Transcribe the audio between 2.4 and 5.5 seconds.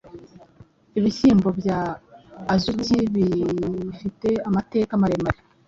Azuki bifite amateka maremare